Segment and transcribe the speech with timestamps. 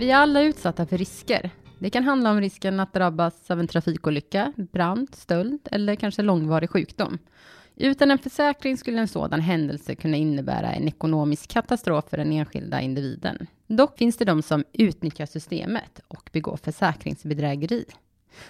[0.00, 1.50] Vi är alla utsatta för risker.
[1.78, 6.70] Det kan handla om risken att drabbas av en trafikolycka, brand, stöld eller kanske långvarig
[6.70, 7.18] sjukdom.
[7.76, 12.80] Utan en försäkring skulle en sådan händelse kunna innebära en ekonomisk katastrof för den enskilda
[12.80, 13.46] individen.
[13.66, 17.84] Dock finns det de som utnyttjar systemet och begår försäkringsbedrägeri.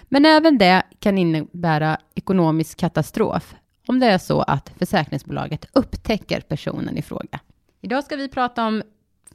[0.03, 3.55] Men även det kan innebära ekonomisk katastrof
[3.87, 7.39] om det är så att försäkringsbolaget upptäcker personen i fråga.
[7.81, 8.83] Idag ska vi prata om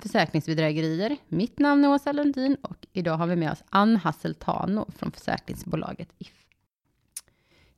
[0.01, 1.17] försäkringsbedrägerier.
[1.29, 6.09] Mitt namn är Åsa Lundin och idag har vi med oss Ann Hasseltano från försäkringsbolaget
[6.19, 6.33] If.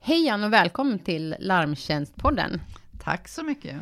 [0.01, 2.61] Hej Ann och välkommen till Larmtjänstpodden.
[3.05, 3.77] Tack så mycket.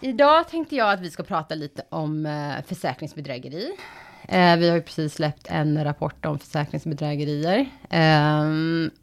[0.00, 3.70] Idag tänkte jag att vi ska prata lite om eh, försäkringsbedrägeri.
[4.28, 7.66] Eh, vi har ju precis släppt en rapport om försäkringsbedrägerier.
[7.90, 8.44] Eh,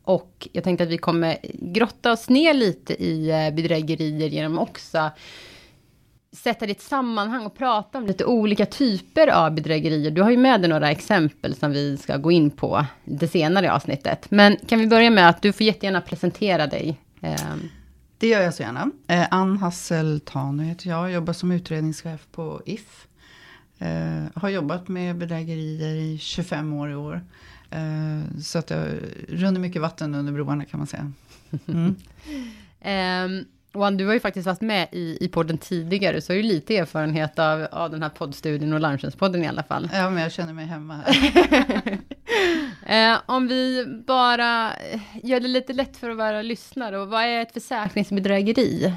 [0.04, 5.12] och jag tänkte att vi kommer grotta oss ner lite i bedrägerier genom också
[6.34, 10.12] sätta det i ett sammanhang och prata om lite olika typer av bedrägerier.
[10.12, 13.74] Du har ju med dig några exempel som vi ska gå in på det senare
[13.74, 14.32] avsnittet.
[14.32, 17.00] Men kan vi börja med att du får jättegärna presentera dig.
[17.22, 17.70] Ehm.
[18.18, 18.92] Det gör jag så gärna.
[19.08, 23.08] Eh, Ann Hassel Tano heter jag, jobbar som utredningschef på If.
[23.80, 27.22] Eh, har jobbat med bedrägerier i 25 år i år.
[27.70, 28.88] Eh, så att jag
[29.30, 31.12] runnar mycket vatten under broarna kan man säga.
[31.68, 31.96] Mm.
[33.26, 36.44] um, Juan, du har ju faktiskt varit med i, i podden tidigare, så har ju
[36.44, 39.90] lite erfarenhet av, av den här poddstudien och Larmtjänstpodden i alla fall.
[39.94, 42.00] Ja, men jag känner mig hemma här.
[43.14, 44.72] eh, om vi bara
[45.24, 48.94] gör det lite lätt för att vara lyssnare, och vad är ett försäkringsbedrägeri?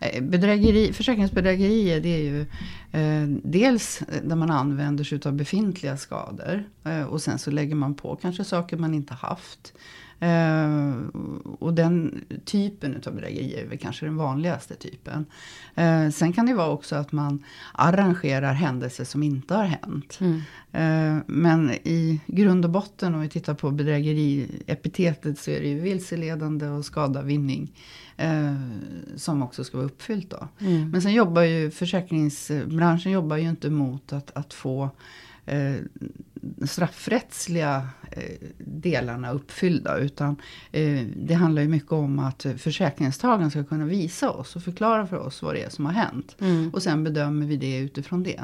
[0.00, 2.40] Eh, bedrägeri, försäkringsbedrägerier det är ju
[2.92, 6.64] eh, dels där man använder sig av befintliga skador.
[6.84, 9.72] Eh, och sen så lägger man på kanske saker man inte haft.
[10.20, 10.94] Eh,
[11.58, 15.26] och den typen av bedrägerier är väl kanske den vanligaste typen.
[15.74, 20.18] Eh, sen kan det vara också att man arrangerar händelser som inte har hänt.
[20.20, 20.40] Mm.
[20.72, 25.80] Eh, men i grund och botten om vi tittar på bedrägeriepitetet så är det ju
[25.80, 27.72] vilseledande och skadavinning.
[28.16, 28.54] Eh,
[29.16, 30.48] som också ska vara uppfyllt då.
[30.58, 30.90] Mm.
[30.90, 34.90] Men sen jobbar ju försäkringsbranschen jobbar ju inte mot att, att få
[36.66, 39.98] straffrättsliga eh, delarna uppfyllda.
[39.98, 40.36] Utan
[40.72, 45.16] eh, det handlar ju mycket om att försäkringstagaren ska kunna visa oss och förklara för
[45.16, 46.36] oss vad det är som har hänt.
[46.40, 46.70] Mm.
[46.70, 48.40] Och sen bedömer vi det utifrån det.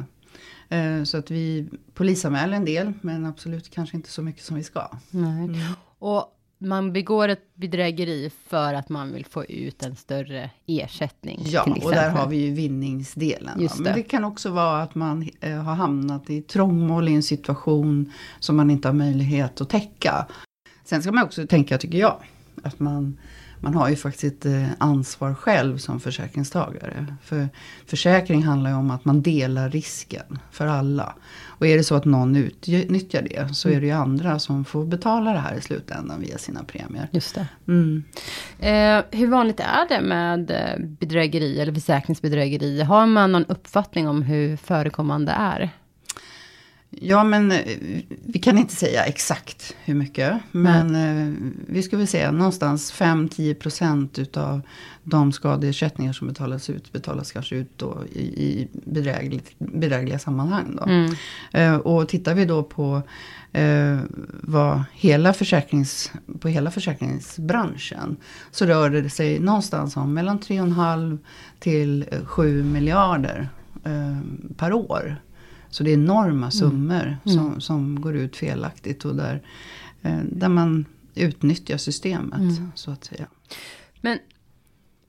[0.69, 4.62] Eh, så att vi polisanmäler en del men absolut kanske inte så mycket som vi
[4.62, 4.89] ska.
[5.12, 5.56] Mm.
[5.99, 11.43] Och man begår ett bedrägeri för att man vill få ut en större ersättning.
[11.44, 13.61] Ja, och där har vi ju vinningsdelen.
[13.61, 13.83] Just det.
[13.83, 18.12] Men det kan också vara att man eh, har hamnat i trångmål i en situation
[18.41, 20.27] som man inte har möjlighet att täcka.
[20.84, 22.16] Sen ska man också tänka, tycker jag,
[22.62, 23.19] att man
[23.66, 27.06] man har ju faktiskt ett eh, ansvar själv som försäkringstagare.
[27.22, 27.49] För
[27.87, 31.15] försäkring handlar ju om att man delar risken för alla.
[31.47, 34.84] Och är det så att någon utnyttjar det så är det ju andra som får
[34.84, 37.09] betala det här i slutändan via sina premier.
[37.12, 37.49] Just det.
[37.69, 38.04] Mm.
[38.59, 42.83] Eh, hur vanligt är det med eh, bedrägeri eller försäkringsbedrägeri?
[42.83, 45.71] Har man någon uppfattning om hur förekommande är?
[47.01, 47.79] Ja, men eh,
[48.27, 50.34] vi kan inte säga exakt hur mycket.
[50.53, 51.55] Men mm.
[51.69, 54.61] vi skulle säga någonstans 5-10% utav
[55.03, 58.69] de skadeersättningar som betalas ut betalas kanske ut då i, i
[59.59, 60.77] bedrägliga sammanhang.
[60.77, 60.84] Då.
[60.84, 61.15] Mm.
[61.53, 63.03] Eh, och tittar vi då på
[63.53, 63.99] eh,
[64.41, 68.17] vad hela, försäkrings, på hela försäkringsbranschen
[68.51, 71.19] så rör det sig någonstans om mellan 3,5
[71.59, 73.49] till 7 miljarder
[73.84, 74.19] eh,
[74.57, 75.17] per år.
[75.77, 76.51] Så det är enorma mm.
[76.51, 77.37] summor mm.
[77.37, 79.43] som, som går ut felaktigt och där,
[80.03, 82.39] eh, där man utnyttjar systemet.
[82.39, 82.73] Mm.
[82.75, 83.27] Så att säga.
[84.01, 84.19] Men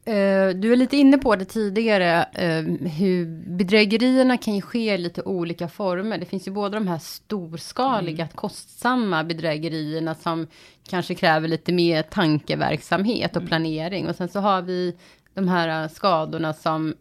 [0.08, 3.26] Uh, du är lite inne på det tidigare, uh, hur
[3.58, 6.18] bedrägerierna kan ju ske i lite olika former.
[6.18, 8.36] Det finns ju både de här storskaliga, mm.
[8.36, 10.48] kostsamma bedrägerierna som
[10.90, 13.48] kanske kräver lite mer tankeverksamhet och mm.
[13.48, 14.08] planering.
[14.08, 14.96] Och sen så har vi
[15.34, 16.94] de här skadorna som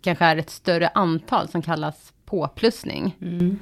[0.00, 3.16] kanske är ett större antal som kallas påplussning.
[3.20, 3.58] Mm.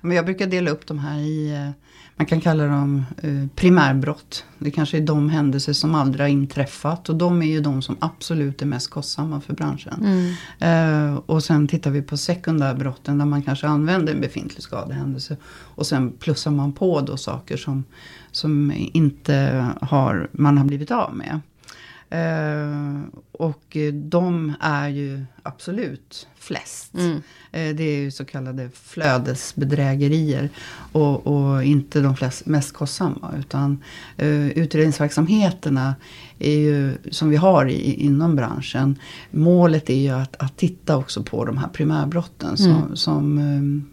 [0.00, 1.70] Men jag brukar dela upp de här i, eh,
[2.16, 4.44] man kan kalla dem eh, primärbrott.
[4.58, 7.08] Det kanske är de händelser som aldrig har inträffat.
[7.08, 10.04] Och de är ju de som absolut är mest kostsamma för branschen.
[10.60, 11.12] Mm.
[11.12, 15.36] Uh, och sen tittar vi på sekundärbrotten där man kanske använder en befintlig skadehändelse.
[15.46, 17.84] Och sen plussar man på då saker som,
[18.30, 21.40] som inte har, man har blivit av med.
[22.14, 23.02] Uh,
[23.32, 26.94] och de är ju absolut flest.
[26.94, 27.12] Mm.
[27.12, 27.20] Uh,
[27.50, 30.50] det är ju så kallade flödesbedrägerier.
[30.92, 33.34] Och, och inte de flest, mest kostsamma.
[33.38, 33.82] Utan
[34.22, 35.94] uh, utredningsverksamheterna
[36.38, 38.98] är ju, som vi har i, inom branschen.
[39.30, 42.56] Målet är ju att, att titta också på de här primärbrotten.
[42.56, 42.96] Som, mm.
[42.96, 43.90] som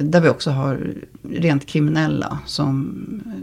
[0.00, 2.94] där vi också har rent kriminella som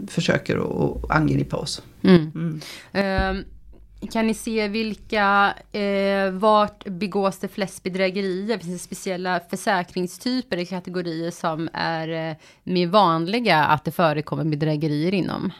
[0.08, 1.82] försöker att angripa oss.
[2.02, 2.60] Mm.
[2.92, 3.44] Mm.
[4.08, 8.58] Kan ni se vilka, eh, vart begås det flest bedrägerier?
[8.58, 15.14] Finns det speciella försäkringstyper eller kategorier som är eh, mer vanliga att det förekommer bedrägerier
[15.14, 15.52] inom?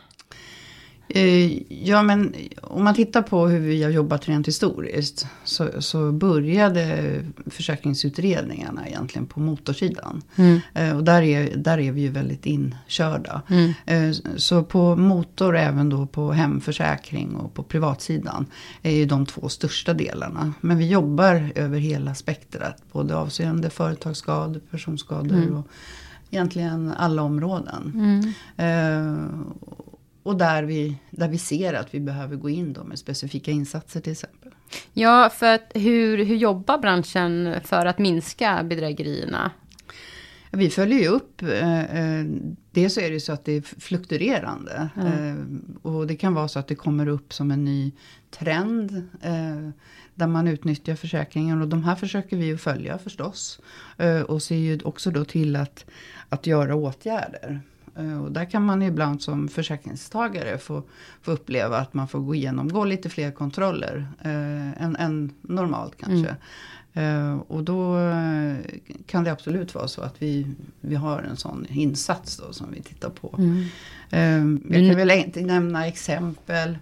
[1.14, 5.26] Eh, ja, men om man tittar på hur vi har jobbat rent historiskt.
[5.44, 7.14] Så, så började
[7.46, 10.22] försäkringsutredningarna egentligen på motorsidan.
[10.36, 10.60] Mm.
[10.74, 13.42] Eh, och där är, där är vi ju väldigt inkörda.
[13.48, 13.72] Mm.
[13.86, 18.46] Eh, så på motor, även då på hemförsäkring och på privatsidan.
[18.82, 20.52] Är ju de två största delarna.
[20.60, 22.82] Men vi jobbar över hela spektrat.
[22.92, 25.56] Både avseende företagsskador, personskador mm.
[25.56, 25.66] och
[26.30, 27.92] egentligen alla områden.
[28.56, 29.54] Mm.
[30.22, 34.00] Och där vi, där vi ser att vi behöver gå in då med specifika insatser
[34.00, 34.52] till exempel.
[34.92, 39.50] Ja, för att hur, hur jobbar branschen för att minska bedrägerierna?
[40.52, 41.42] Vi följer ju upp.
[41.42, 42.24] Eh, eh,
[42.70, 44.88] dels är det så att det är fluktuerande.
[44.96, 45.78] Mm.
[45.82, 47.92] och det kan vara så att det kommer upp som en ny
[48.30, 49.08] trend.
[50.14, 51.62] där man utnyttjar försäkringen.
[51.62, 53.60] Och de här försöker vi ju följa förstås.
[54.26, 55.84] och ser ju också då till att,
[56.28, 57.60] att göra åtgärder.
[57.96, 60.82] Eh, och där kan man ibland som försäkringstagare få,
[61.22, 65.96] få uppleva att man får gå igenom, gå lite fler kontroller eh, än, än normalt
[65.98, 66.28] kanske.
[66.28, 66.36] Mm.
[66.92, 68.56] Eh, och då eh,
[69.06, 70.46] kan det absolut vara så att vi,
[70.80, 73.34] vi har en sån insats då som vi tittar på.
[73.38, 73.64] Mm.
[74.10, 76.78] Eh, jag kan väl inte nämna exempel.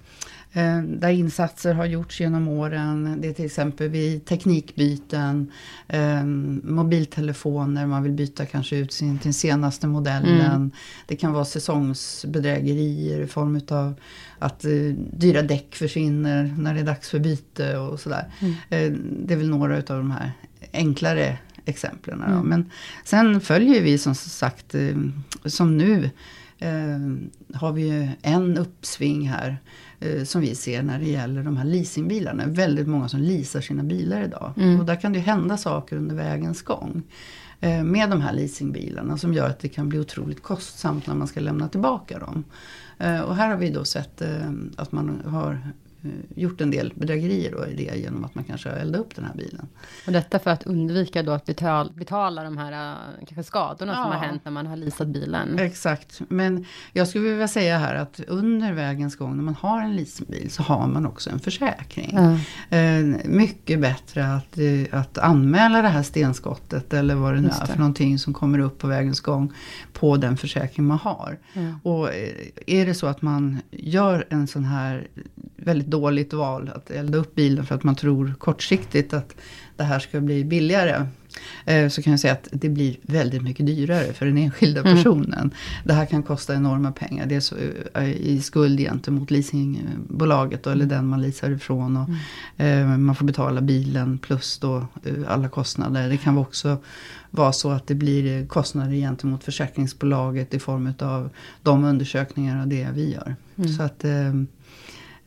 [0.53, 3.21] Eh, där insatser har gjorts genom åren.
[3.21, 5.53] Det är till exempel vid teknikbyten,
[5.89, 6.25] eh,
[6.65, 10.41] mobiltelefoner, man vill byta kanske ut sin till senaste modellen.
[10.41, 10.71] Mm.
[11.07, 13.95] Det kan vara säsongsbedrägerier i form av
[14.39, 14.71] att eh,
[15.13, 18.33] dyra däck försvinner när det är dags för byte och sådär.
[18.41, 19.25] Mm.
[19.27, 20.33] Det är väl några av de här
[20.73, 22.23] enklare exemplen.
[22.23, 22.47] Mm.
[22.47, 22.71] Men
[23.05, 24.75] sen följer vi som sagt,
[25.45, 26.11] som nu,
[27.55, 29.59] har vi ju en uppsving här
[30.01, 32.47] eh, som vi ser när det gäller de här leasingbilarna.
[32.47, 34.53] Väldigt många som leasar sina bilar idag.
[34.57, 34.81] Mm.
[34.81, 37.03] Och där kan det ju hända saker under vägens gång.
[37.61, 41.29] Eh, med de här leasingbilarna som gör att det kan bli otroligt kostsamt när man
[41.29, 42.45] ska lämna tillbaka dem.
[42.99, 44.23] Eh, och här har vi då sett
[44.77, 45.73] att man har
[46.37, 49.25] gjort en del bedrägerier då i det genom att man kanske har eldat upp den
[49.25, 49.69] här bilen.
[50.07, 54.03] Och detta för att undvika då att betala, betala de här eh, kanske skadorna ja.
[54.03, 55.59] som har hänt när man har leasat bilen.
[55.59, 59.97] Exakt, men jag skulle vilja säga här att under vägens gång när man har en
[59.97, 62.19] leasingbil så har man också en försäkring.
[62.71, 63.21] Mm.
[63.25, 64.59] mycket bättre att,
[64.93, 68.79] att anmäla det här stenskottet eller vad det nu är för någonting som kommer upp
[68.79, 69.53] på vägens gång
[69.93, 71.39] på den försäkring man har.
[71.53, 71.81] Mm.
[71.83, 72.09] Och
[72.67, 75.09] är det så att man gör en sån här
[75.57, 79.35] väldigt dåligt val att elda upp bilen för att man tror kortsiktigt att
[79.77, 81.07] det här ska bli billigare.
[81.65, 84.97] Eh, så kan jag säga att det blir väldigt mycket dyrare för den enskilda mm.
[84.97, 85.33] personen.
[85.33, 85.51] Mm.
[85.85, 87.27] Det här kan kosta enorma pengar.
[87.27, 87.53] Dels
[87.95, 91.97] eh, i skuld gentemot leasingbolaget då, eller den man leasar ifrån.
[91.97, 92.93] Och, mm.
[92.93, 94.87] Eh, man får betala bilen plus då
[95.29, 96.09] alla kostnader.
[96.09, 96.77] Det kan också
[97.31, 101.31] vara så att det blir kostnader gentemot försäkringsbolaget i form av
[101.63, 103.37] de undersökningar och det vi gör.
[103.57, 103.69] Mm.
[103.69, 104.05] Så att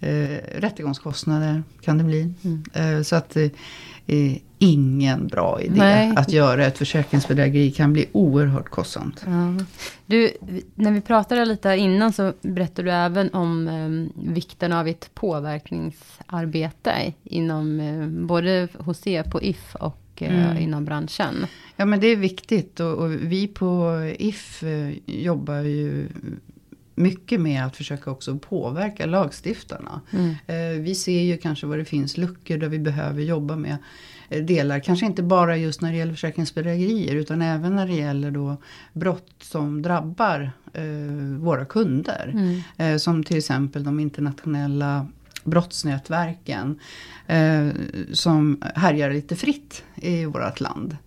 [0.02, 2.34] Eh, rättegångskostnader kan det bli.
[2.44, 2.64] Mm.
[2.74, 3.52] Eh, så att eh,
[4.60, 6.14] ingen bra idé Nej.
[6.16, 9.24] att göra ett försäkringsbedrägeri kan bli oerhört kostsamt.
[9.26, 9.66] Ja.
[10.06, 10.32] Du,
[10.76, 17.14] när vi pratade lite innan så berättade du även om eh, vikten av ett påverkningsarbete
[17.24, 20.58] inom eh, både hos er på If och eh, mm.
[20.58, 21.46] inom branschen.
[21.76, 26.08] Ja men det är viktigt och, och vi på If eh, jobbar ju
[26.96, 30.02] mycket med att försöka också påverka lagstiftarna.
[30.12, 30.36] Mm.
[30.48, 33.78] Eh, vi ser ju kanske vad det finns luckor där vi behöver jobba med
[34.30, 34.80] eh, delar.
[34.80, 38.58] Kanske inte bara just när det gäller försäkringsbedrägerier utan även när det gäller då
[38.94, 40.84] brott som drabbar eh,
[41.40, 42.32] våra kunder.
[42.78, 43.00] Mm.
[43.00, 45.08] Som till exempel de internationella
[45.44, 46.80] brottsnätverken
[48.12, 50.98] som härjar lite fritt i vårt land.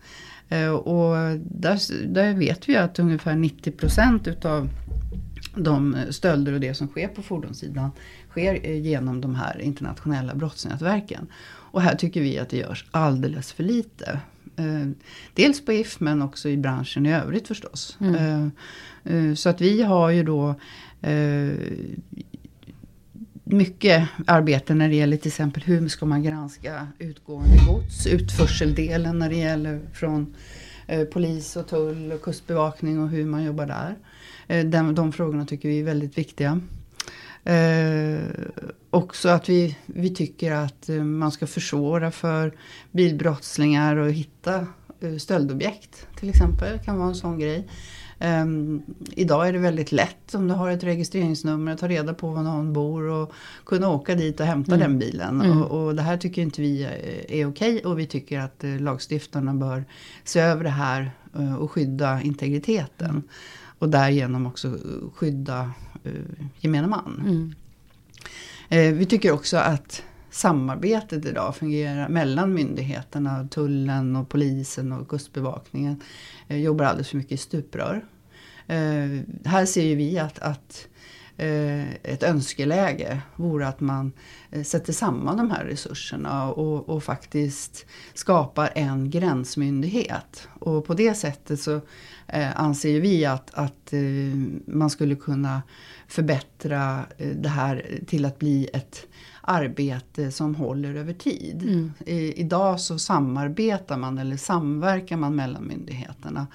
[0.83, 4.69] Och där, där vet vi att ungefär 90 procent utav
[5.57, 7.91] de stölder och det som sker på fordonssidan
[8.31, 11.27] sker genom de här internationella brottsnätverken.
[11.75, 14.21] Och här tycker vi att det görs alldeles för lite.
[14.57, 14.89] Eh,
[15.35, 17.99] dels på If men också i branschen i övrigt förstås.
[18.01, 18.51] Mm.
[19.05, 20.55] Eh, eh, så att vi har ju då
[23.45, 29.29] mycket arbete när det gäller till exempel hur ska man granska utgående gods, utförseldelen när
[29.29, 30.35] det gäller från
[31.13, 33.97] polis och tull och kustbevakning och hur man jobbar där.
[34.47, 36.61] Eh, de, de frågorna tycker vi är väldigt viktiga.
[37.45, 38.23] Eh,
[38.91, 42.53] också att vi, vi tycker att eh, man ska försvåra för
[42.91, 44.67] bilbrottslingar att hitta
[45.01, 46.79] eh, stöldobjekt till exempel.
[46.79, 47.69] kan vara en sån grej.
[48.21, 52.31] Um, idag är det väldigt lätt om du har ett registreringsnummer att ta reda på
[52.31, 53.33] var någon bor och
[53.67, 54.89] kunna åka dit och hämta mm.
[54.89, 55.41] den bilen.
[55.41, 55.63] Mm.
[55.63, 56.89] Och, och, det här tycker inte vi
[57.29, 59.85] är okej och vi tycker att eh, lagstiftarna bör
[60.25, 61.13] se över det här
[61.59, 63.23] och skydda integriteten.
[63.79, 64.79] Och därigenom också
[65.15, 65.73] skydda
[66.07, 67.23] uh, gemene man.
[67.27, 67.55] Mm.
[68.73, 70.03] Uh, vi tycker också att
[70.35, 76.01] samarbetet idag fungerar mellan myndigheterna, tullen och polisen och kustbevakningen
[76.49, 78.05] eh, jobbar alldeles för mycket i stuprör.
[78.67, 80.94] Eh, här ser ju vi att, att eh,
[81.37, 84.13] Eh, ett önskeläge vore att man
[84.51, 90.49] eh, sätter samman de här resurserna och, och faktiskt skapar en gränsmyndighet.
[90.59, 91.81] Och på det sättet så
[92.27, 93.93] eh, anser vi att, att
[94.67, 95.63] man skulle kunna
[96.09, 97.01] förbättra
[97.35, 99.07] det här till att bli ett
[99.47, 101.63] arbete som håller över tid.
[101.63, 101.93] Mm.
[102.07, 106.47] I, idag så samarbetar man eller samverkar man mellan myndigheterna.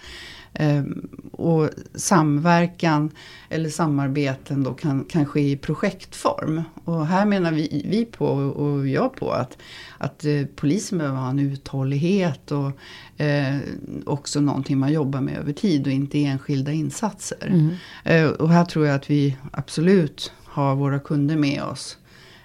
[0.54, 3.12] Ehm, och samverkan
[3.50, 6.64] eller samarbeten då kan, kan ske i projektform.
[6.84, 9.58] Och här menar vi, vi på och jag på att,
[9.98, 12.72] att eh, polisen behöver ha en uthållighet och
[13.22, 13.58] eh,
[14.06, 17.48] också någonting man jobbar med över tid och inte enskilda insatser.
[17.48, 17.76] Mm.
[18.04, 21.98] Eh, och här tror jag att vi absolut har våra kunder med oss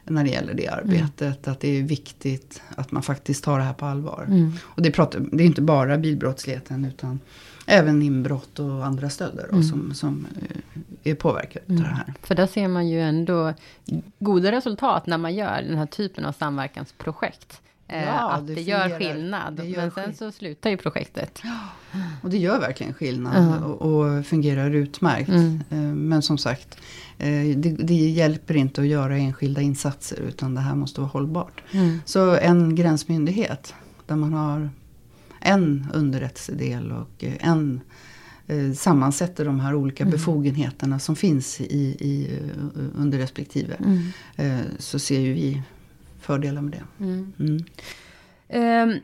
[0.05, 1.47] när det gäller det arbetet.
[1.47, 1.53] Mm.
[1.53, 4.27] Att det är viktigt att man faktiskt tar det här på allvar.
[4.29, 4.53] Mm.
[4.63, 7.21] Och det, pratar, det är inte bara bilbrottsligheten utan
[7.67, 9.63] även inbrott och andra stölder mm.
[9.63, 11.83] som, som eh, är påverkade mm.
[11.83, 12.15] av det här.
[12.23, 13.55] För där ser man ju ändå
[14.19, 17.61] goda resultat när man gör den här typen av samverkansprojekt.
[17.89, 19.55] Eh, ja, att det, det gör skillnad.
[19.57, 21.43] Det gör men sen så slutar ju projektet.
[22.23, 23.63] Och det gör verkligen skillnad -huh.
[23.63, 25.29] och, och, fungerar utmärkt.
[25.29, 25.63] Mm.
[25.71, 26.79] Eh, men som sagt,
[27.57, 31.63] det, det, hjälper inte att göra enskilda insatser utan det här måste vara hållbart.
[31.73, 32.01] Mm.
[32.05, 33.75] Så en gränsmyndighet
[34.07, 34.71] där man har
[35.45, 37.81] en underrättelsedel och eh, en
[38.47, 40.13] eh, sammansätter de här olika mm.
[40.13, 43.75] befogenheterna som finns i, i, eh, under respektive.
[43.75, 44.03] Mm.
[44.37, 45.63] Eh, så ser ju vi
[46.25, 47.05] fördelar med det.
[47.05, 47.65] Mm.
[48.49, 49.01] Um,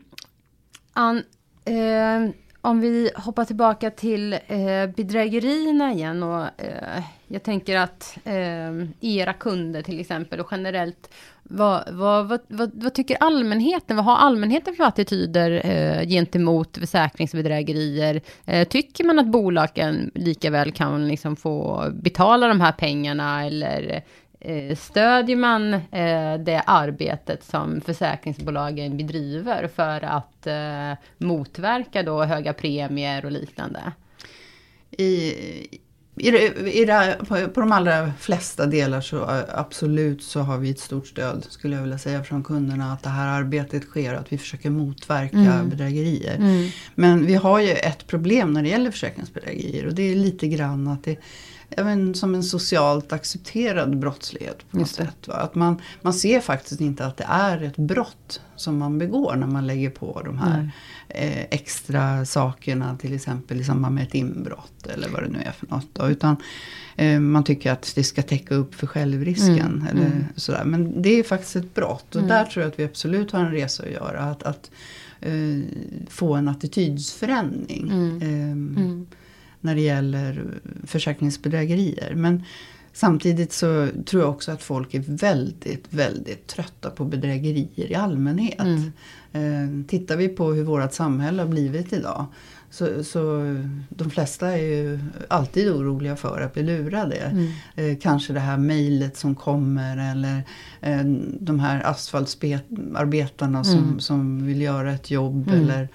[0.93, 1.23] Ann,
[1.65, 8.87] um, om vi hoppar tillbaka till eh, bedrägerierna igen och eh, jag tänker att eh,
[9.01, 11.13] era kunder till exempel och generellt
[11.43, 13.95] vad, vad, vad, vad, vad tycker allmänheten?
[13.95, 18.21] Vad har allmänheten för attityder eh, gentemot försäkringsbedrägerier?
[18.45, 23.91] Eh, tycker man att bolagen lika väl kan liksom få betala de här pengarna eller
[23.91, 24.01] Eh,
[24.77, 33.25] stödjer man eh, det arbetet som försäkringsbolagen bedriver för att eh, motverka då höga premier
[33.25, 33.91] och liknande?
[34.91, 35.33] I,
[36.15, 36.87] i, i
[37.53, 41.81] på de allra flesta delar så absolut så har vi ett stort stöd skulle jag
[41.81, 45.69] vilja säga från kunderna att det här arbetet sker och att vi försöker motverka mm.
[45.69, 46.35] bedrägerier.
[46.35, 46.69] Mm.
[46.95, 50.87] Men vi har ju ett problem när det gäller försäkringsbedrägerier och det är lite grann
[50.87, 51.17] att det
[51.77, 54.71] även som en socialt accepterad brottslighet.
[54.71, 55.27] på något sätt.
[55.27, 55.33] Va?
[55.33, 59.47] Att man, man ser faktiskt inte att det är ett brott som man begår när
[59.47, 60.71] man lägger på de här
[61.07, 62.97] eh, extra sakerna.
[62.97, 65.87] Till exempel i samband med ett inbrott eller vad det nu är för något.
[65.93, 66.09] Då.
[66.09, 66.35] Utan
[66.95, 69.59] eh, man tycker att det ska täcka upp för självrisken.
[69.59, 70.25] Mm, eller mm.
[70.35, 70.63] Sådär.
[70.63, 72.29] Men det är faktiskt ett brott och mm.
[72.29, 74.19] där tror jag att vi absolut har en resa att göra.
[74.19, 74.71] Att, att
[75.19, 75.59] eh,
[76.09, 77.91] få en attitydsförändring.
[79.61, 80.45] När det gäller
[80.83, 82.13] försäkringsbedrägerier.
[82.15, 82.43] Men
[82.93, 88.61] samtidigt så tror jag också att folk är väldigt, väldigt trötta på bedrägerier i allmänhet.
[88.61, 88.91] Mm.
[89.33, 92.25] Eh, tittar vi på hur vårt samhälle har blivit idag
[92.71, 93.55] så, så
[93.89, 97.15] de flesta är ju alltid oroliga för att bli lurade.
[97.15, 97.47] Mm.
[97.75, 100.43] Eh, kanske det här mejlet som kommer eller
[100.81, 101.03] eh,
[101.39, 103.99] de här asfaltsarbetarna som, mm.
[103.99, 105.47] som vill göra ett jobb.
[105.47, 105.61] Mm.
[105.61, 105.89] eller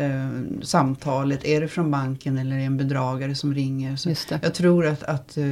[0.00, 0.28] eh,
[0.62, 1.44] samtalet.
[1.44, 3.96] Är det från banken eller är det en bedragare som ringer?
[3.96, 5.44] Så jag tror att, att eh,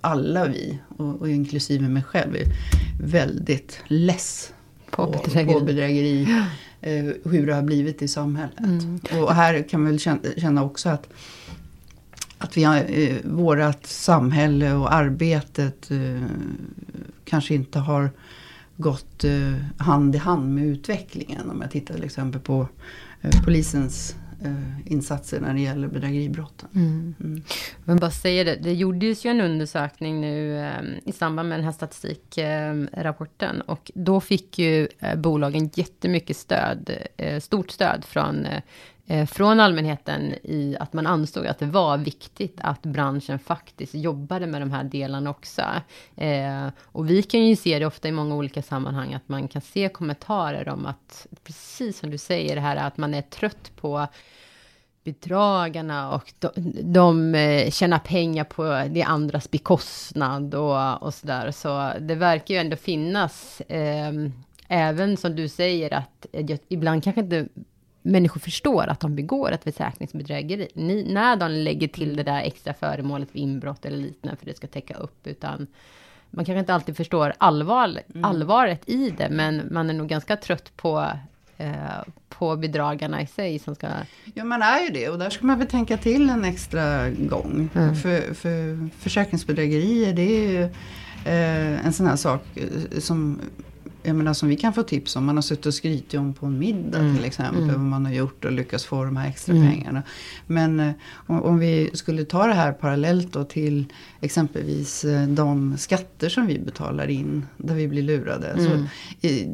[0.00, 2.44] alla vi, och, och, inklusive mig själv, är
[3.00, 4.52] väldigt less
[4.90, 5.54] på, på bedrägeri.
[5.54, 6.22] På bedrägeri
[6.80, 8.60] eh, hur det har blivit i samhället.
[8.60, 9.00] Mm.
[9.22, 11.08] Och här kan man väl känna, känna också att
[12.38, 16.22] att vi eh, vårat samhälle och arbetet eh,
[17.24, 18.10] kanske inte har
[18.76, 21.50] gått eh, hand i hand med utvecklingen.
[21.50, 22.68] Om jag tittar till exempel på
[23.24, 26.68] Eh, polisens eh, insatser när det gäller bedrägeribrotten.
[26.74, 27.14] Mm.
[27.20, 27.42] Mm.
[27.84, 31.64] Men bara säga det, det gjordes ju en undersökning nu eh, i samband med den
[31.64, 36.90] här statistikrapporten eh, och då fick ju eh, bolagen jättemycket stöd,
[37.40, 38.46] stort stöd från
[39.06, 44.46] Eh, från allmänheten i att man ansåg att det var viktigt att branschen faktiskt jobbade
[44.46, 45.62] med de här delarna också.
[46.16, 49.62] Eh, och vi kan ju se det ofta i många olika sammanhang, att man kan
[49.62, 54.06] se kommentarer om att, precis som du säger, det här att man är trött på
[55.04, 56.50] bedragarna och de,
[56.82, 61.50] de eh, tjänar pengar på det andras bekostnad och, och sådär.
[61.50, 64.12] Så det verkar ju ändå finnas, eh,
[64.68, 66.26] även som du säger att
[66.68, 67.48] ibland kanske inte
[68.06, 70.68] människor förstår att de begår ett försäkringsbedrägeri.
[70.74, 74.56] Ni, när de lägger till det där extra föremålet vid inbrott eller liknande för det
[74.56, 75.66] ska täcka upp, utan
[76.30, 78.24] man kanske inte alltid förstår allvar, mm.
[78.24, 81.10] allvaret i det, men man är nog ganska trött på
[81.56, 83.88] eh, på bedragarna i sig som ska...
[84.34, 87.68] Ja, man är ju det och där ska man väl tänka till en extra gång.
[87.74, 87.94] Mm.
[87.94, 90.62] För, för försäkringsbedrägerier, det är ju
[91.24, 93.40] eh, en sån här sak eh, som
[94.06, 95.24] jag menar, som vi kan få tips om.
[95.24, 97.16] Man har suttit och skrytit om på en middag mm.
[97.16, 97.62] till exempel.
[97.62, 97.74] Mm.
[97.74, 99.70] Vad man har gjort och lyckats få de här extra mm.
[99.70, 100.02] pengarna.
[100.46, 100.92] Men eh,
[101.26, 103.84] om, om, vi skulle ta det här parallellt då till
[104.20, 107.46] exempelvis eh, de skatter som vi betalar in.
[107.56, 108.54] Där vi blir lurade.
[108.56, 108.86] Så, mm.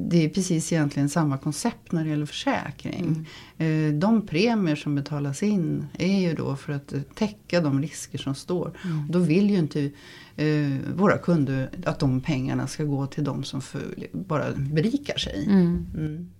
[0.09, 3.27] det är precis egentligen samma koncept när det gäller försäkring.
[3.59, 3.95] Mm.
[3.95, 8.35] Eh, de premier som betalas in är ju då för att täcka de risker som
[8.35, 8.73] står.
[8.85, 9.07] Mm.
[9.11, 9.91] Då vill ju inte
[10.95, 13.81] våra kunder att de pengarna ska gå till de som för,
[14.13, 15.45] bara berikar sig.
[15.45, 15.87] Mm.
[15.95, 16.31] Mm.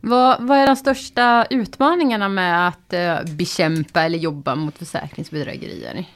[0.00, 6.06] Vad, vad, är de största utmaningarna med att eh, bekämpa eller jobba mot försäkringsbedrägerier?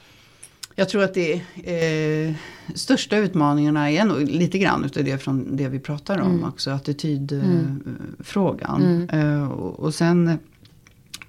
[0.79, 2.33] Jag tror att det eh,
[2.75, 6.43] största utmaningarna är nog lite grann utav det från det vi pratar om mm.
[6.43, 6.71] också.
[6.71, 8.83] Attitydfrågan.
[8.83, 9.09] Mm.
[9.09, 10.39] Eh, och, och sen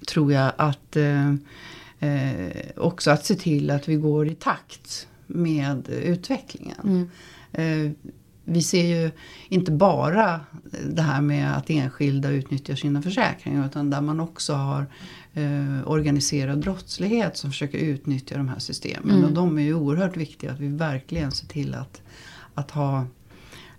[0.07, 1.29] tror jag att eh,
[1.99, 7.09] eh, också att se till att vi går i takt med utvecklingen.
[8.49, 9.11] Vi ser ju
[9.49, 10.39] inte bara
[10.89, 14.85] det här med att enskilda utnyttjar sina försäkringar utan där man också har
[15.33, 19.15] eh, organiserad brottslighet som försöker utnyttja de här systemen.
[19.15, 19.25] Mm.
[19.25, 22.01] Och de är ju oerhört viktiga att vi verkligen ser till att,
[22.53, 23.05] att ha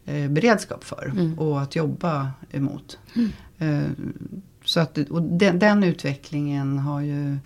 [0.04, 1.38] eh, beredskap för mm.
[1.38, 2.98] och att jobba emot.
[3.14, 3.30] Mm.
[3.58, 3.90] Eh,
[4.64, 7.38] så att, och den, den utvecklingen har ju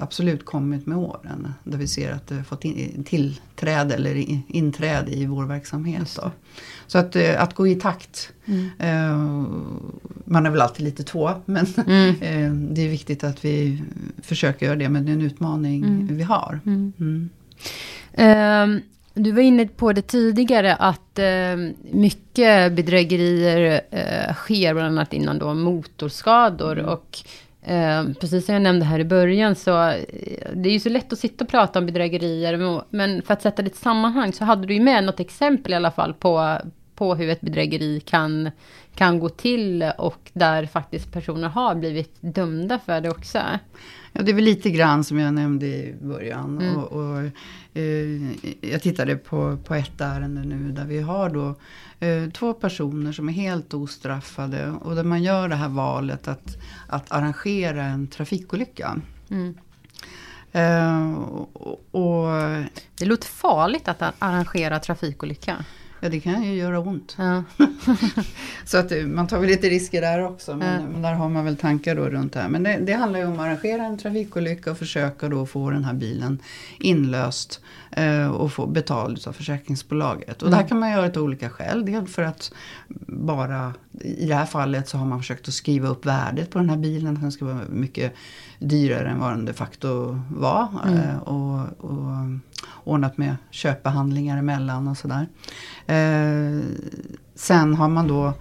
[0.00, 1.54] absolut kommit med åren.
[1.64, 6.18] Där vi ser att det fått in, tillträde eller inträde i vår verksamhet.
[6.86, 8.32] Så att, eh, att gå i takt.
[8.46, 8.70] Mm.
[8.78, 9.16] Eh,
[10.24, 11.30] man är väl alltid lite två.
[11.44, 12.68] Men mm.
[12.74, 13.82] det är viktigt att vi
[14.22, 14.88] försöker göra det.
[14.88, 16.16] Men det är en utmaning mm.
[16.16, 16.60] vi har.
[16.64, 17.30] Um,
[19.14, 25.38] du var inne på det tidigare att uh, mycket bedrägerier uh, sker bland annat innan
[25.38, 26.78] då motorskador.
[26.78, 26.90] Mm.
[26.90, 27.18] Och
[27.64, 29.96] Eh, precis som jag nämnde här i början så eh,
[30.54, 32.82] det är ju så lätt att sitta och prata om bedrägerier.
[32.90, 35.72] Men för att sätta det i ett sammanhang så hade du ju med något exempel
[35.72, 36.58] i alla fall på,
[36.94, 38.50] på hur ett bedrägeri kan,
[38.94, 43.38] kan gå till och där faktiskt personer har blivit dömda för det också.
[44.12, 46.58] Ja, det är väl lite grann som jag nämnde i början.
[46.60, 46.76] Mm.
[46.76, 47.18] Och, och
[47.74, 51.54] eh, jag tittade på, på ett ärende nu där vi har då
[52.32, 54.70] två personer som är helt ostraffade.
[54.70, 56.56] Och där man gör det här valet att,
[56.88, 59.00] att arrangera en trafikolycka.
[59.30, 59.54] Mm.
[60.52, 61.12] Eh,
[61.52, 62.28] och, och,
[62.98, 65.64] det låter farligt att arrangera trafikolycka.
[66.04, 67.16] Ja det kan ju göra ont.
[67.18, 67.44] Ja.
[68.64, 70.56] så att eh, man tar väl lite risker där också.
[70.56, 70.88] Men, ja.
[70.92, 72.48] men där har man väl tankar då runt det här.
[72.48, 75.84] Men det, det, handlar ju om att arrangera en trafikolycka och försöka då få den
[75.84, 76.38] här bilen
[76.78, 77.60] inlöst.
[77.90, 80.42] Eh, och få betalt av försäkringsbolaget.
[80.42, 80.50] Och mm.
[80.50, 81.84] det här kan man göra av olika skäl.
[81.86, 82.52] Dels för att
[83.06, 86.70] bara i det här fallet så har man försökt att skriva upp värdet på den
[86.70, 87.18] här bilen.
[87.20, 88.14] Den ska vara mycket
[88.58, 90.68] dyrare än vad den de facto var.
[90.84, 90.98] Mm.
[90.98, 92.06] Eh, och, och
[92.84, 95.26] ordnat med köpbehandlingar emellan och sådär.
[95.86, 96.60] Eh,
[97.34, 98.32] sen har man då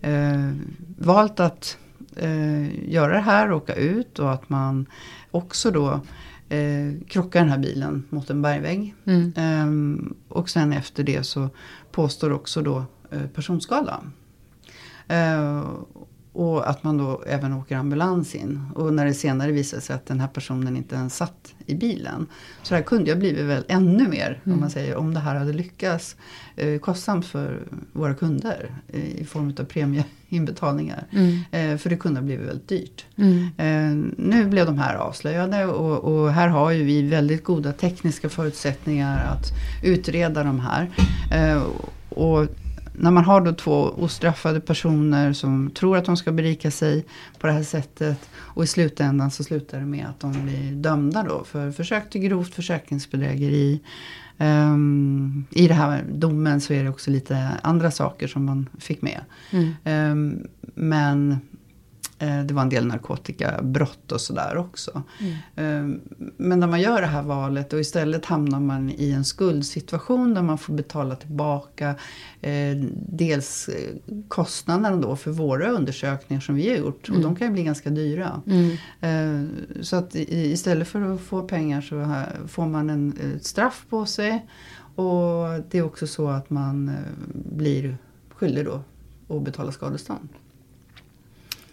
[0.00, 0.52] eh,
[0.98, 1.78] valt att
[2.16, 4.86] eh, göra det här, åka ut och att man
[5.30, 6.00] också då
[6.48, 8.94] eh, krockar den här bilen mot en bergvägg.
[9.04, 9.32] Mm.
[9.36, 11.48] Eh, och sen efter det så
[11.92, 14.00] påstår också då eh, personskada.
[16.34, 18.66] Och att man då även åker ambulans in.
[18.74, 22.26] Och när det senare visade sig att den här personen inte ens satt i bilen.
[22.62, 24.54] Så det här kunde ju blivit väl ännu mer, mm.
[24.54, 26.16] om man säger, om det här hade lyckats.
[26.56, 31.06] Eh, kostsamt för våra kunder eh, i form av premieinbetalningar.
[31.10, 31.38] Mm.
[31.50, 33.04] Eh, för det kunde ha blivit väldigt dyrt.
[33.16, 33.48] Mm.
[33.56, 38.28] Eh, nu blev de här avslöjade och, och, här har ju vi väldigt goda tekniska
[38.28, 40.90] förutsättningar att utreda de här.
[41.32, 41.62] Eh,
[42.08, 42.46] och
[42.96, 47.04] när man har då två ostraffade personer som tror att de ska berika sig
[47.38, 48.28] på det här sättet.
[48.36, 52.20] Och i slutändan så slutar det med att de blir dömda då för försök till
[52.20, 53.80] grovt försäkringsbedrägeri.
[54.38, 59.02] Um, I den här domen så är det också lite andra saker som man fick
[59.02, 59.20] med.
[59.50, 59.74] Mm.
[59.84, 61.38] Um, men
[62.18, 65.02] det var en del narkotikabrott och sådär också.
[65.56, 66.00] Mm.
[66.36, 70.42] Men när man gör det här valet och istället hamnar man i en skuldsituation där
[70.42, 71.94] man får betala tillbaka
[72.40, 72.76] eh,
[73.08, 73.70] dels
[74.28, 77.08] kostnaderna då för våra undersökningar som vi har gjort.
[77.08, 77.22] Och mm.
[77.22, 78.42] de kan ju bli ganska dyra.
[78.46, 79.48] Mm.
[79.82, 84.46] Så att istället för att få pengar så får man en, ett straff på sig.
[84.96, 86.96] Och det är också så att man
[87.34, 87.96] blir
[88.34, 88.82] skyldig då
[89.36, 90.28] att betala skadestånd.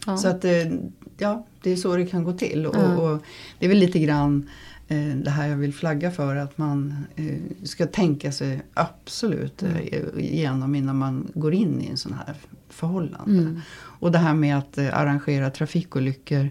[0.05, 0.17] Ja.
[0.17, 0.71] Så att eh,
[1.17, 2.65] ja, det är så det kan gå till.
[2.65, 2.97] Och, ja.
[2.97, 3.23] och
[3.59, 4.49] det är väl lite grann
[4.87, 6.35] eh, det här jag vill flagga för.
[6.35, 9.77] Att man eh, ska tänka sig absolut mm.
[10.17, 12.35] igenom innan man går in i en sån här
[12.69, 13.41] förhållande.
[13.41, 13.61] Mm.
[13.73, 16.49] Och det här med att arrangera trafikolyckor.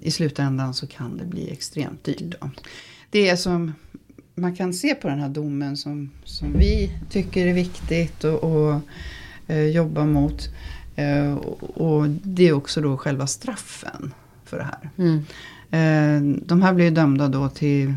[0.00, 2.36] I slutändan så kan det bli extremt dyrt.
[2.40, 2.50] Då.
[3.10, 3.72] Det som
[4.34, 8.80] man kan se på den här domen som, som vi tycker är viktigt och, och
[9.72, 10.48] jobba mot.
[10.96, 11.34] Eh,
[11.74, 14.90] och det är också då själva straffen för det här.
[14.96, 15.18] Mm.
[15.70, 17.88] Eh, de här blir dömda då till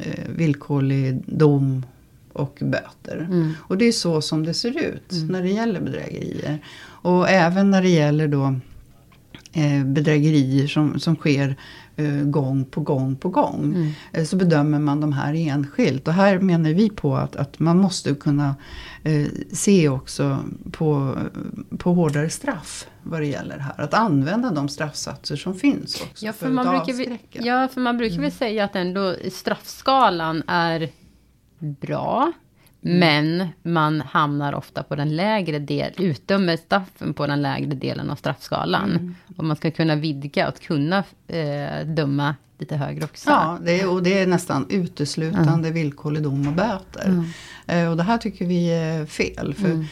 [0.00, 1.86] eh, villkorlig dom
[2.32, 3.26] och böter.
[3.30, 3.52] Mm.
[3.60, 5.26] Och det är så som det ser ut mm.
[5.26, 6.58] när det gäller bedrägerier.
[6.80, 8.54] Och även när det gäller då
[9.84, 11.56] bedrägerier som, som sker
[12.24, 13.64] gång på gång på gång.
[13.64, 14.26] Mm.
[14.26, 16.08] Så bedömer man de här enskilt.
[16.08, 18.56] Och här menar vi på att, att man måste kunna
[19.02, 20.38] eh, se också
[20.72, 21.16] på,
[21.78, 23.80] på hårdare straff vad det gäller här.
[23.80, 26.26] Att använda de straffsatser som finns också.
[26.26, 28.22] Ja, för, för man, brukar, ja, för man brukar mm.
[28.22, 30.90] väl säga att ändå straffskalan är
[31.58, 32.32] bra.
[32.84, 32.98] Mm.
[32.98, 38.16] Men man hamnar ofta på den lägre delen, utdömer straffen på den lägre delen av
[38.16, 38.90] straffskalan.
[38.90, 39.14] Mm.
[39.36, 43.30] Och man ska kunna vidga och kunna eh, döma lite högre också.
[43.30, 45.72] Ja, det är, och det är nästan uteslutande mm.
[45.72, 47.04] villkorlig dom och böter.
[47.06, 47.24] Mm.
[47.66, 49.54] Eh, och det här tycker vi är fel.
[49.54, 49.84] För mm.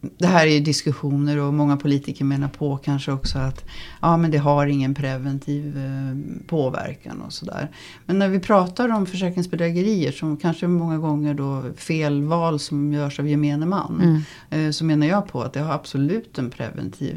[0.00, 3.64] Det här är ju diskussioner och många politiker menar på kanske också att
[4.00, 7.70] ja, men det har ingen preventiv eh, påverkan och sådär.
[8.06, 13.28] Men när vi pratar om försäkringsbedrägerier som kanske många gånger då felval som görs av
[13.28, 14.00] gemene man.
[14.02, 14.66] Mm.
[14.66, 17.16] Eh, så menar jag på att det har absolut en preventiv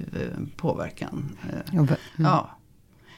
[0.57, 1.37] påverkan.
[1.73, 1.87] Mm.
[2.15, 2.57] Ja.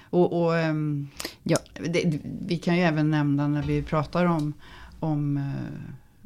[0.09, 1.07] Och, och ehm,
[1.43, 1.57] ja.
[1.73, 4.53] Det, vi kan ju även nämna när vi pratar om,
[4.99, 5.53] om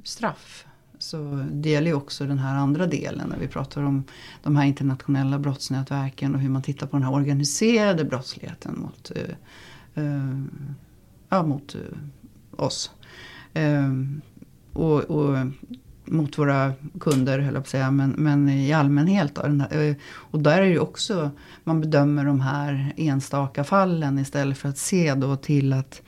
[0.03, 0.65] straff.
[0.99, 4.03] Så det gäller ju också den här andra delen när vi pratar om
[4.43, 10.03] de här internationella brottsnätverken och hur man tittar på den här organiserade brottsligheten mot, eh,
[10.03, 10.41] eh,
[11.29, 12.91] ja, mot eh, oss.
[13.53, 13.91] Eh,
[14.73, 15.37] och, och
[16.07, 19.35] mot våra kunder, höll jag på att säga, men, men i allmänhet.
[19.35, 21.31] Då, här, eh, och där är det ju också,
[21.63, 26.01] man bedömer de här enstaka fallen istället för att se då till att,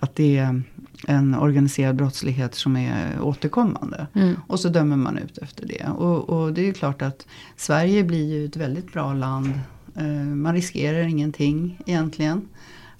[0.00, 0.62] att det är
[1.06, 4.06] en organiserad brottslighet som är återkommande.
[4.14, 4.36] Mm.
[4.46, 5.86] Och så dömer man ut efter det.
[5.86, 9.60] Och, och, det är ju klart att Sverige blir ju ett väldigt bra land.
[9.96, 12.48] Eh, man riskerar ingenting egentligen.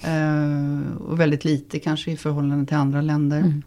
[0.00, 3.38] Eh, och väldigt lite kanske i förhållande till andra länder.
[3.38, 3.62] Mm.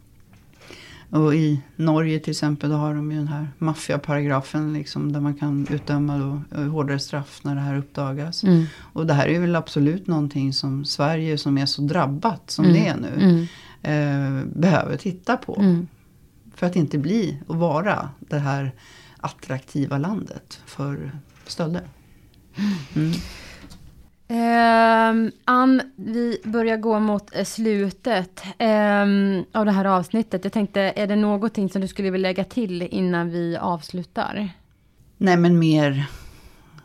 [1.14, 5.34] Och i Norge till exempel då har de ju den här maffiaparagrafen liksom, där man
[5.34, 8.44] kan utdöma då, eh, hårdare straff när det här uppdagas.
[8.44, 8.66] Mm.
[8.78, 12.78] Och det här är väl absolut någonting som Sverige som är så drabbat som mm.
[12.78, 13.48] det är nu
[13.84, 14.40] mm.
[14.42, 15.56] eh, behöver titta på.
[15.60, 15.88] Mm.
[16.56, 18.72] För att inte bli och vara det här
[19.18, 21.12] attraktiva landet för
[21.48, 21.84] stölder.
[22.96, 23.12] Mm.
[24.28, 30.44] Um, Ann, vi börjar gå mot eh, slutet um, av det här avsnittet.
[30.44, 34.50] Jag tänkte, är det någonting som du skulle vilja lägga till innan vi avslutar?
[35.18, 36.06] Nej, men mer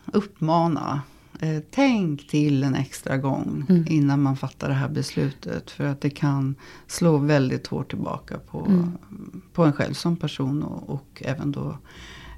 [0.07, 1.03] uppmana.
[1.40, 3.85] Eh, tänk till en extra gång mm.
[3.88, 5.70] innan man fattar det här beslutet.
[5.70, 6.55] För att det kan
[6.87, 8.92] slå väldigt hårt tillbaka på, mm.
[9.53, 11.79] på en själv som person och, och även då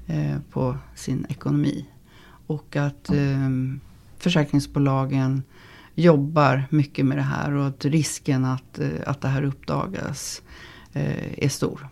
[0.07, 1.85] eh, på sin ekonomi.
[2.47, 3.49] Och att eh,
[4.21, 5.43] försäkringsbolagen
[5.95, 10.41] jobbar mycket med det här och att risken att, eh, att det här uppdagas
[10.93, 11.87] eh, är stor.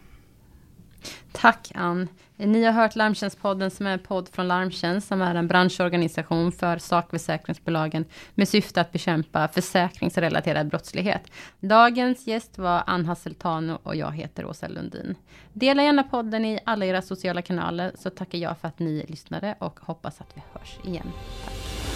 [1.31, 2.07] Tack Ann.
[2.37, 6.77] Ni har hört Larmtjänstpodden som är en podd från Larmtjänst som är en branschorganisation för
[6.77, 11.21] sakförsäkringsbolagen med syfte att bekämpa försäkringsrelaterad brottslighet.
[11.59, 15.15] Dagens gäst var Ann Hasseltano och jag heter Åsa Lundin.
[15.53, 19.55] Dela gärna podden i alla era sociala kanaler så tackar jag för att ni lyssnade
[19.59, 21.11] och hoppas att vi hörs igen.
[21.45, 21.88] Tack.